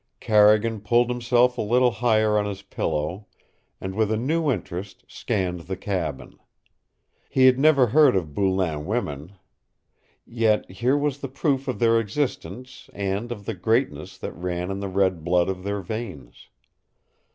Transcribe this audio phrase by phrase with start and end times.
[0.19, 3.27] Carrigan pulled himself a little higher on his pillow
[3.79, 6.39] and with a new interest scanned the cabin.
[7.29, 9.33] He had never heard of Boulain women.
[10.25, 14.79] Yet here was the proof of their existence and of the greatness that ran in
[14.79, 16.49] the red blood of their veins.